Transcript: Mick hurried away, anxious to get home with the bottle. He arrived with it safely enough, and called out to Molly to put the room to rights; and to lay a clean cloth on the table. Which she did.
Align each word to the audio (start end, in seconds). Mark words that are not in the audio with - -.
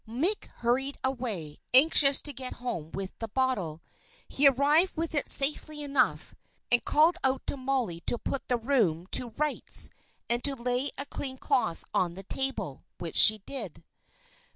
Mick 0.07 0.45
hurried 0.47 0.97
away, 1.03 1.59
anxious 1.75 2.23
to 2.23 2.33
get 2.33 2.53
home 2.53 2.89
with 2.95 3.15
the 3.19 3.27
bottle. 3.27 3.83
He 4.27 4.47
arrived 4.47 4.97
with 4.97 5.13
it 5.13 5.27
safely 5.27 5.83
enough, 5.83 6.33
and 6.71 6.83
called 6.83 7.17
out 7.23 7.45
to 7.45 7.55
Molly 7.55 8.01
to 8.07 8.17
put 8.17 8.47
the 8.47 8.57
room 8.57 9.05
to 9.11 9.29
rights; 9.37 9.91
and 10.27 10.43
to 10.43 10.55
lay 10.55 10.89
a 10.97 11.05
clean 11.05 11.37
cloth 11.37 11.83
on 11.93 12.15
the 12.15 12.23
table. 12.23 12.83
Which 12.97 13.15
she 13.15 13.43
did. 13.45 13.83